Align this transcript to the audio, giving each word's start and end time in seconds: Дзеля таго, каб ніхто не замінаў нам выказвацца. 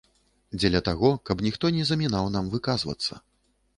Дзеля 0.59 0.81
таго, 0.87 1.11
каб 1.29 1.43
ніхто 1.47 1.71
не 1.77 1.83
замінаў 1.93 2.33
нам 2.37 2.45
выказвацца. 2.55 3.13